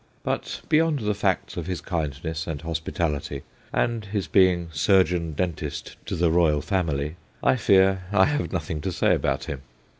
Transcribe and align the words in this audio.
But 0.23 0.61
beyond 0.67 0.97
the 1.01 1.13
facts 1.13 1.57
of 1.57 1.67
his 1.67 1.79
kindness 1.79 2.47
and 2.47 2.63
hospi 2.63 2.91
tality, 2.91 3.43
and 3.71 4.03
his 4.05 4.25
being 4.27 4.69
surgeon 4.73 5.33
dentist 5.33 5.95
to 6.07 6.15
the 6.15 6.31
royal 6.31 6.63
family, 6.63 7.17
I 7.43 7.55
fear 7.55 8.05
I 8.11 8.25
have 8.25 8.51
nothing 8.51 8.81
to 8.81 8.91
say 8.91 9.13
about 9.13 9.43
him. 9.43 9.61